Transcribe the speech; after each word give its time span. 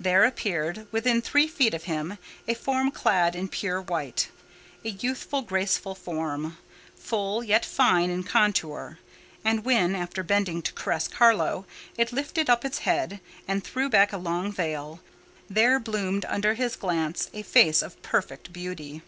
There 0.00 0.24
appeared, 0.24 0.88
within 0.90 1.22
three 1.22 1.46
feet 1.46 1.72
of 1.72 1.84
him, 1.84 2.18
a 2.48 2.54
form 2.54 2.90
clad 2.90 3.36
in 3.36 3.46
pure 3.46 3.80
white—a 3.80 4.88
youthful, 4.90 5.42
graceful 5.42 5.94
form: 5.94 6.58
full, 6.96 7.44
yet 7.44 7.64
fine 7.64 8.10
in 8.10 8.24
contour; 8.24 8.98
and 9.44 9.64
when, 9.64 9.94
after 9.94 10.24
bending 10.24 10.62
to 10.62 10.72
caress 10.72 11.06
Carlo, 11.06 11.64
it 11.96 12.10
lifted 12.12 12.50
up 12.50 12.64
its 12.64 12.78
head, 12.78 13.20
and 13.46 13.62
threw 13.62 13.88
back 13.88 14.12
a 14.12 14.16
long 14.18 14.50
veil, 14.50 14.98
there 15.48 15.78
bloomed 15.78 16.24
under 16.24 16.54
his 16.54 16.74
glance 16.74 17.30
a 17.32 17.42
face 17.44 17.80
of 17.80 18.02
perfect 18.02 18.52
beauty. 18.52 19.00